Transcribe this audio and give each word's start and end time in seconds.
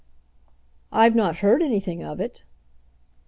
"I've 0.91 1.13
not 1.13 1.35
heard 1.45 1.61
anything 1.61 2.03
of 2.03 2.19
it." 2.19 2.43